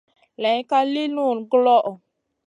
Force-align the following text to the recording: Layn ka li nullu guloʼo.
Layn 0.41 0.61
ka 0.69 0.79
li 0.93 1.03
nullu 1.15 1.41
guloʼo. 1.51 1.91